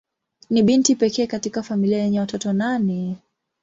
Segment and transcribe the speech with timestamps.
[0.49, 3.15] Ni binti pekee katika familia yenye watoto nane.